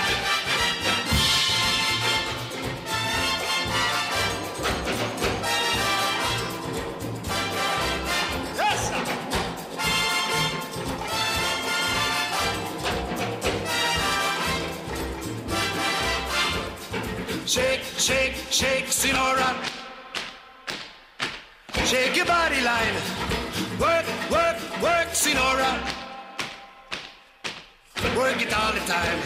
[28.51, 29.19] It all the time.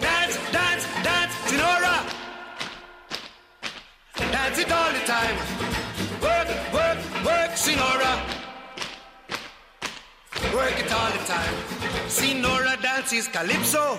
[0.00, 1.96] Dance, dance, dance, Sinora.
[4.16, 5.36] Dance it all the time.
[6.20, 8.12] Work, work, work, Sinora.
[10.54, 11.54] Work it all the time.
[12.08, 13.98] Sinora dances calypso.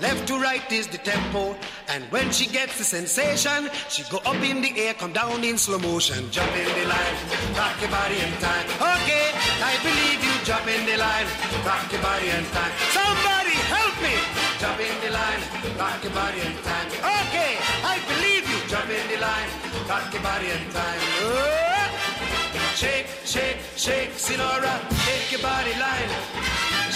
[0.00, 1.56] Left to right is the tempo.
[1.88, 5.58] And when she gets the sensation, she go up in the air, come down in
[5.58, 6.30] slow motion.
[6.30, 7.16] Jump in the line,
[7.56, 8.66] rock your body in time.
[8.78, 9.26] Okay,
[9.70, 10.27] I believe you.
[10.48, 11.26] Jump in the line,
[11.66, 12.72] rock your body and time.
[12.96, 14.16] Somebody help me!
[14.58, 15.42] Jump in the line,
[15.76, 16.88] rock your body and time.
[16.88, 18.56] Okay, I believe you.
[18.66, 19.50] Jump in the line,
[19.86, 21.00] rock your body and time.
[21.20, 21.68] Oh!
[21.76, 22.74] Uh.
[22.74, 24.72] Shake, shake, shake, Sinora,
[25.04, 26.08] shake your body line.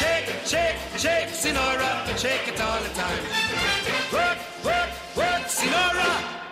[0.01, 3.23] Shake, shake, shake, Sinora, shake it all the time.
[4.17, 6.52] Work, work, work, Sinora.